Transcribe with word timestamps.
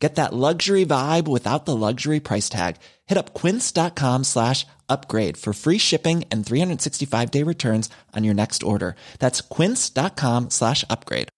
Get 0.00 0.14
that 0.14 0.32
luxury 0.32 0.86
vibe 0.86 1.28
without 1.28 1.66
the 1.66 1.76
luxury 1.76 2.20
price 2.20 2.48
tag. 2.48 2.76
Hit 3.06 3.18
up 3.18 3.34
quince.com 3.34 4.24
slash 4.24 4.66
upgrade 4.88 5.36
for 5.36 5.52
free 5.52 5.78
shipping 5.78 6.24
and 6.32 6.44
365 6.46 7.30
day 7.30 7.44
returns 7.44 7.90
on 8.16 8.24
your 8.24 8.34
next 8.34 8.62
order. 8.62 8.94
That's 9.18 9.42
quince.com 9.56 10.46
slash 10.48 10.84
upgrade. 10.90 11.28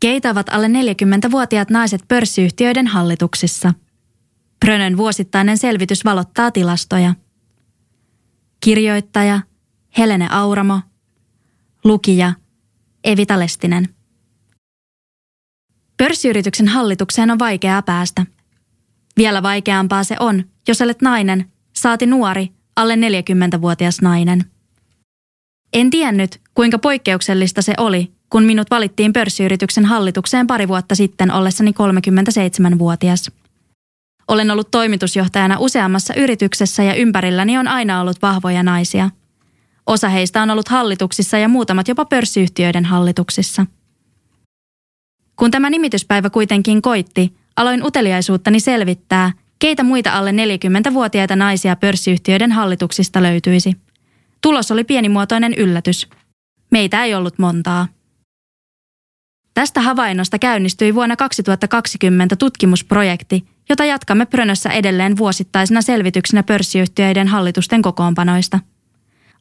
Keitä 0.00 0.30
ovat 0.30 0.48
alle 0.48 0.66
40-vuotiaat 0.66 1.70
naiset 1.70 2.00
pörssiyhtiöiden 2.08 2.86
hallituksissa? 2.86 3.74
Prönön 4.60 4.96
vuosittainen 4.96 5.58
selvitys 5.58 6.04
valottaa 6.04 6.50
tilastoja. 6.50 7.14
Kirjoittaja 8.60 9.40
Helene 9.98 10.28
Auramo. 10.30 10.80
Lukija 11.84 12.32
Evita 13.04 13.38
Lestinen. 13.38 13.88
Pörssiyrityksen 15.96 16.68
hallitukseen 16.68 17.30
on 17.30 17.38
vaikeaa 17.38 17.82
päästä. 17.82 18.26
Vielä 19.16 19.42
vaikeampaa 19.42 20.04
se 20.04 20.16
on, 20.20 20.44
jos 20.68 20.82
olet 20.82 21.02
nainen, 21.02 21.52
saati 21.72 22.06
nuori, 22.06 22.48
alle 22.76 22.94
40-vuotias 22.94 24.00
nainen. 24.02 24.44
En 25.72 25.90
tiennyt, 25.90 26.40
kuinka 26.54 26.78
poikkeuksellista 26.78 27.62
se 27.62 27.74
oli, 27.78 28.12
kun 28.30 28.42
minut 28.42 28.70
valittiin 28.70 29.12
pörssiyrityksen 29.12 29.84
hallitukseen 29.84 30.46
pari 30.46 30.68
vuotta 30.68 30.94
sitten 30.94 31.32
ollessani 31.32 31.70
37-vuotias. 31.70 33.32
Olen 34.30 34.50
ollut 34.50 34.70
toimitusjohtajana 34.70 35.56
useammassa 35.58 36.14
yrityksessä 36.14 36.82
ja 36.82 36.94
ympärilläni 36.94 37.58
on 37.58 37.68
aina 37.68 38.00
ollut 38.00 38.22
vahvoja 38.22 38.62
naisia. 38.62 39.10
Osa 39.86 40.08
heistä 40.08 40.42
on 40.42 40.50
ollut 40.50 40.68
hallituksissa 40.68 41.38
ja 41.38 41.48
muutamat 41.48 41.88
jopa 41.88 42.04
pörssiyhtiöiden 42.04 42.84
hallituksissa. 42.84 43.66
Kun 45.36 45.50
tämä 45.50 45.70
nimityspäivä 45.70 46.30
kuitenkin 46.30 46.82
koitti, 46.82 47.34
aloin 47.56 47.84
uteliaisuuttani 47.86 48.60
selvittää, 48.60 49.32
keitä 49.58 49.82
muita 49.82 50.12
alle 50.12 50.30
40-vuotiaita 50.30 51.36
naisia 51.36 51.76
pörssiyhtiöiden 51.76 52.52
hallituksista 52.52 53.22
löytyisi. 53.22 53.76
Tulos 54.40 54.70
oli 54.70 54.84
pienimuotoinen 54.84 55.54
yllätys. 55.54 56.08
Meitä 56.70 57.04
ei 57.04 57.14
ollut 57.14 57.38
montaa. 57.38 57.86
Tästä 59.54 59.80
havainnosta 59.80 60.38
käynnistyi 60.38 60.94
vuonna 60.94 61.16
2020 61.16 62.36
tutkimusprojekti, 62.36 63.44
jota 63.70 63.84
jatkamme 63.84 64.26
Prönössä 64.26 64.70
edelleen 64.70 65.16
vuosittaisena 65.16 65.82
selvityksenä 65.82 66.42
pörssiyhtiöiden 66.42 67.28
hallitusten 67.28 67.82
kokoonpanoista. 67.82 68.58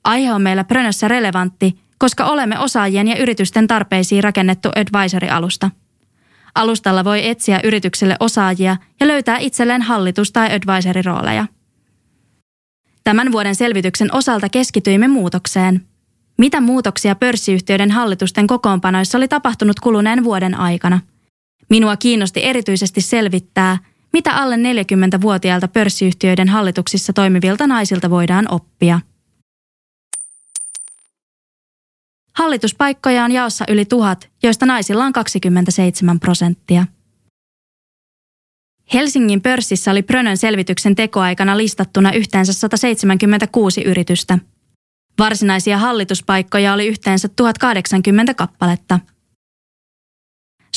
Aihe 0.04 0.34
on 0.34 0.42
meillä 0.42 0.64
Prönössä 0.64 1.08
relevantti, 1.08 1.80
koska 1.98 2.26
olemme 2.26 2.60
osaajien 2.60 3.08
ja 3.08 3.18
yritysten 3.18 3.68
tarpeisiin 3.68 4.24
rakennettu 4.24 4.70
advisory-alusta. 4.70 5.72
Alustalla 6.56 7.04
voi 7.04 7.28
etsiä 7.28 7.60
yritykselle 7.64 8.16
osaajia 8.20 8.78
ja 9.00 9.08
löytää 9.08 9.38
itselleen 9.38 9.82
hallitus- 9.82 10.32
tai 10.32 10.50
advisory-rooleja. 10.56 11.46
Tämän 13.04 13.32
vuoden 13.32 13.56
selvityksen 13.56 14.16
osalta 14.16 14.50
keskityimme 14.50 15.08
muutokseen. 15.08 15.86
Mitä 16.38 16.62
muutoksia 16.62 17.16
pörssiyhtiöiden 17.16 17.92
hallitusten 17.92 18.48
kokoonpanoissa 18.48 19.18
oli 19.18 19.28
tapahtunut 19.28 19.80
kuluneen 19.80 20.24
vuoden 20.24 20.56
aikana? 20.56 21.00
Minua 21.70 21.98
kiinnosti 21.98 22.44
erityisesti 22.44 23.02
selvittää, 23.02 23.78
mitä 24.14 24.36
alle 24.36 24.56
40-vuotiailta 24.56 25.68
pörssiyhtiöiden 25.68 26.50
hallituksissa 26.50 27.14
toimivilta 27.14 27.68
naisilta 27.68 28.10
voidaan 28.10 28.54
oppia. 28.54 29.00
Hallituspaikkoja 32.34 33.24
on 33.24 33.32
jaossa 33.32 33.66
yli 33.68 33.86
tuhat, 33.86 34.30
joista 34.44 34.66
naisilla 34.66 35.06
on 35.06 35.14
27 35.14 36.20
prosenttia. 36.20 36.86
Helsingin 38.94 39.42
pörssissä 39.42 39.92
oli 39.92 40.02
Prönön 40.02 40.38
selvityksen 40.38 40.96
tekoaikana 40.96 41.58
listattuna 41.58 42.12
yhteensä 42.12 42.54
176 42.54 43.82
yritystä. 43.82 44.40
Varsinaisia 45.20 45.78
hallituspaikkoja 45.78 46.74
oli 46.74 46.88
yhteensä 46.88 47.30
1080 47.36 48.34
kappaletta. 48.34 49.00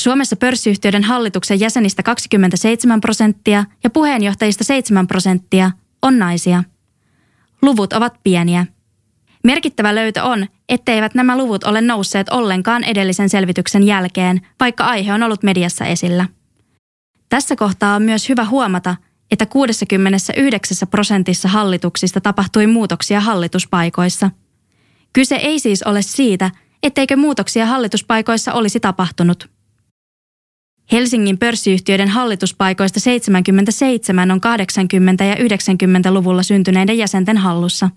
Suomessa 0.03 0.35
pörssiyhtiöiden 0.35 1.03
hallituksen 1.03 1.59
jäsenistä 1.59 2.03
27 2.03 3.01
prosenttia 3.01 3.65
ja 3.83 3.89
puheenjohtajista 3.89 4.63
7 4.63 5.07
prosenttia 5.07 5.71
on 6.01 6.19
naisia. 6.19 6.63
Luvut 7.61 7.93
ovat 7.93 8.13
pieniä. 8.23 8.65
Merkittävä 9.43 9.95
löytö 9.95 10.23
on, 10.23 10.47
etteivät 10.69 11.15
nämä 11.15 11.37
luvut 11.37 11.63
ole 11.63 11.81
nousseet 11.81 12.29
ollenkaan 12.29 12.83
edellisen 12.83 13.29
selvityksen 13.29 13.83
jälkeen, 13.83 14.41
vaikka 14.59 14.83
aihe 14.83 15.13
on 15.13 15.23
ollut 15.23 15.43
mediassa 15.43 15.85
esillä. 15.85 16.27
Tässä 17.29 17.55
kohtaa 17.55 17.95
on 17.95 18.01
myös 18.01 18.29
hyvä 18.29 18.45
huomata, 18.45 18.95
että 19.31 19.45
69 19.45 20.87
prosentissa 20.87 21.49
hallituksista 21.49 22.21
tapahtui 22.21 22.67
muutoksia 22.67 23.19
hallituspaikoissa. 23.19 24.31
Kyse 25.13 25.35
ei 25.35 25.59
siis 25.59 25.83
ole 25.83 26.01
siitä, 26.01 26.51
etteikö 26.83 27.17
muutoksia 27.17 27.65
hallituspaikoissa 27.65 28.53
olisi 28.53 28.79
tapahtunut. 28.79 29.53
Helsingin 30.91 31.37
pörssiyhtiöiden 31.37 32.09
hallituspaikoista 32.09 32.99
77 32.99 34.31
on 34.31 34.41
80- 35.21 35.23
ja 35.23 35.35
90-luvulla 35.35 36.43
syntyneiden 36.43 36.97
jäsenten 36.97 37.37
hallussa. 37.37 37.89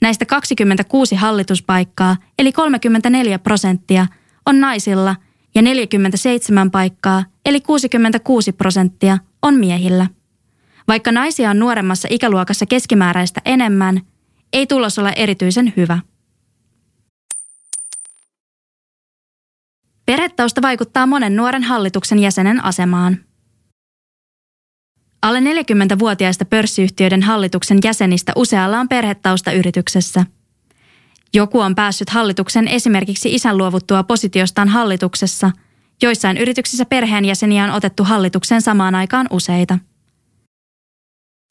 Näistä 0.00 0.24
26 0.26 1.14
hallituspaikkaa, 1.14 2.16
eli 2.38 2.52
34 2.52 3.38
prosenttia, 3.38 4.06
on 4.46 4.60
naisilla 4.60 5.16
ja 5.54 5.62
47 5.62 6.70
paikkaa, 6.70 7.24
eli 7.46 7.60
66 7.60 8.52
prosenttia, 8.52 9.18
on 9.42 9.54
miehillä. 9.54 10.06
Vaikka 10.88 11.12
naisia 11.12 11.50
on 11.50 11.58
nuoremmassa 11.58 12.08
ikäluokassa 12.10 12.66
keskimääräistä 12.66 13.40
enemmän, 13.44 14.00
ei 14.52 14.66
tulos 14.66 14.98
ole 14.98 15.12
erityisen 15.16 15.72
hyvä. 15.76 15.98
Perhetausta 20.14 20.62
vaikuttaa 20.62 21.06
monen 21.06 21.36
nuoren 21.36 21.62
hallituksen 21.62 22.18
jäsenen 22.18 22.64
asemaan. 22.64 23.18
Alle 25.22 25.40
40-vuotiaista 25.40 26.44
pörssiyhtiöiden 26.44 27.22
hallituksen 27.22 27.78
jäsenistä 27.84 28.32
usealla 28.36 28.80
on 28.80 28.88
perhetausta 28.88 29.52
yrityksessä. 29.52 30.26
Joku 31.32 31.60
on 31.60 31.74
päässyt 31.74 32.10
hallituksen 32.10 32.68
esimerkiksi 32.68 33.34
isän 33.34 33.58
luovuttua 33.58 34.02
positiostaan 34.02 34.68
hallituksessa, 34.68 35.50
joissain 36.02 36.36
yrityksissä 36.36 36.84
perheenjäseniä 36.84 37.64
on 37.64 37.70
otettu 37.70 38.04
hallitukseen 38.04 38.62
samaan 38.62 38.94
aikaan 38.94 39.26
useita. 39.30 39.78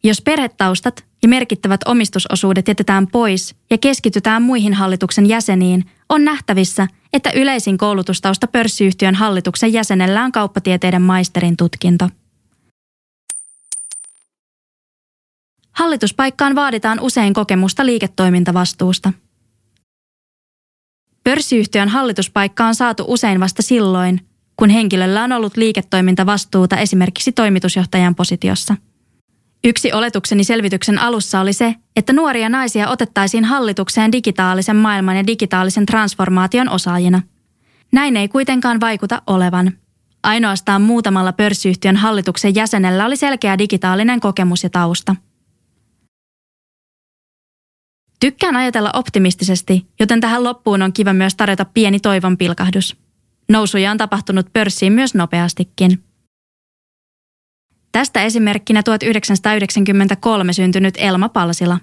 Jos 0.04 0.22
perhetaustat 0.22 1.06
ja 1.24 1.30
merkittävät 1.30 1.82
omistusosuudet 1.86 2.68
jätetään 2.68 3.08
pois 3.08 3.56
ja 3.70 3.78
keskitytään 3.78 4.42
muihin 4.42 4.74
hallituksen 4.74 5.26
jäseniin, 5.26 5.86
on 6.10 6.26
nähtävissä, 6.26 6.88
että 7.14 7.32
yleisin 7.36 7.78
koulutustausta 7.78 8.48
pörssiyhtiön 8.48 9.16
hallituksen 9.16 9.74
jäsenellä 9.74 10.24
on 10.24 10.32
kauppatieteiden 10.32 11.02
maisterin 11.02 11.58
tutkinto. 11.58 12.10
Hallituspaikkaan 15.72 16.56
vaaditaan 16.56 17.00
usein 17.00 17.34
kokemusta 17.34 17.86
liiketoimintavastuusta. 17.86 19.14
Pörssiyhtiön 21.24 21.90
hallituspaikka 21.90 22.66
on 22.66 22.76
saatu 22.76 23.06
usein 23.08 23.40
vasta 23.40 23.62
silloin, 23.62 24.20
kun 24.56 24.70
henkilöllä 24.70 25.24
on 25.24 25.32
ollut 25.32 25.58
liiketoimintavastuuta 25.58 26.78
esimerkiksi 26.78 27.32
toimitusjohtajan 27.32 28.16
positiossa– 28.16 28.78
Yksi 29.66 29.94
oletukseni 29.94 30.44
selvityksen 30.44 31.00
alussa 31.00 31.40
oli 31.40 31.54
se, 31.54 31.76
että 31.96 32.14
nuoria 32.14 32.50
naisia 32.50 32.90
otettaisiin 32.90 33.46
hallitukseen 33.46 34.12
digitaalisen 34.12 34.76
maailman 34.76 35.18
ja 35.18 35.28
digitaalisen 35.28 35.86
transformaation 35.86 36.70
osaajina. 36.70 37.22
Näin 37.92 38.18
ei 38.18 38.28
kuitenkaan 38.28 38.80
vaikuta 38.80 39.22
olevan. 39.28 39.72
Ainoastaan 40.24 40.82
muutamalla 40.82 41.34
pörssiyhtiön 41.34 41.98
hallituksen 41.98 42.56
jäsenellä 42.56 43.06
oli 43.06 43.16
selkeä 43.16 43.58
digitaalinen 43.58 44.20
kokemus 44.20 44.64
ja 44.64 44.70
tausta. 44.70 45.16
Tykkään 48.20 48.56
ajatella 48.56 48.92
optimistisesti, 48.94 49.88
joten 50.00 50.22
tähän 50.22 50.44
loppuun 50.44 50.82
on 50.82 50.94
kiva 50.94 51.14
myös 51.14 51.36
tarjota 51.36 51.66
pieni 51.66 52.00
toivon 52.00 52.38
pilkahdus. 52.38 52.98
Nousuja 53.50 53.92
on 53.92 53.98
tapahtunut 53.98 54.54
pörssiin 54.54 54.94
myös 54.94 55.16
nopeastikin. 55.16 56.04
Tästä 57.94 58.24
esimerkkinä 58.24 58.84
1993 58.84 60.54
syntynyt 60.54 60.94
Elma 60.98 61.30
Palsila. 61.30 61.80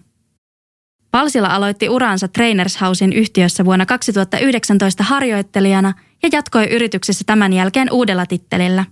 Palsila 1.11 1.49
aloitti 1.49 1.89
uransa 1.89 2.29
Trainers 2.29 2.81
Housein 2.81 3.13
yhtiössä 3.13 3.65
vuonna 3.65 3.87
2019 3.87 5.03
harjoittelijana 5.03 5.95
ja 6.23 6.29
jatkoi 6.33 6.67
yrityksessä 6.67 7.25
tämän 7.27 7.53
jälkeen 7.53 7.93
uudella 7.93 8.27
tittelillä. 8.27 8.85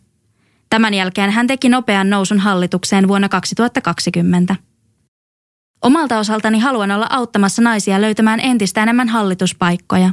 Tämän 0.70 0.94
jälkeen 0.94 1.30
hän 1.30 1.46
teki 1.46 1.68
nopean 1.68 2.10
nousun 2.10 2.38
hallitukseen 2.38 3.08
vuonna 3.08 3.28
2020. 3.28 4.56
Omalta 5.82 6.18
osaltani 6.18 6.58
haluan 6.58 6.90
olla 6.90 7.06
auttamassa 7.10 7.62
naisia 7.62 8.00
löytämään 8.00 8.40
entistä 8.40 8.82
enemmän 8.82 9.08
hallituspaikkoja. 9.08 10.10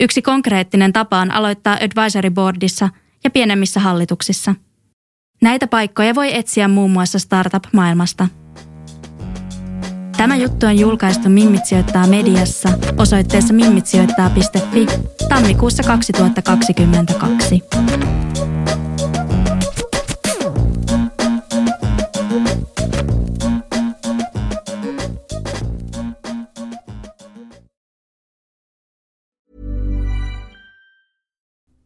Yksi 0.00 0.22
konkreettinen 0.22 0.92
tapa 0.92 1.18
on 1.18 1.30
aloittaa 1.30 1.78
advisory 1.80 2.30
boardissa 2.30 2.88
ja 3.24 3.30
pienemmissä 3.30 3.80
hallituksissa. 3.80 4.54
Näitä 5.40 5.66
paikkoja 5.66 6.14
voi 6.14 6.36
etsiä 6.36 6.68
muun 6.68 6.90
muassa 6.90 7.18
startup-maailmasta. 7.18 8.28
Tämä 10.16 10.36
juttu 10.36 10.66
on 10.66 10.78
julkaistu 10.78 11.28
Mimmit 11.28 11.66
sijoittaa 11.66 12.06
mediassa 12.06 12.68
osoitteessa 12.98 13.54
mimmitsijoittaa.fi 13.54 14.86
tammikuussa 15.28 15.82
2022. 15.82 17.62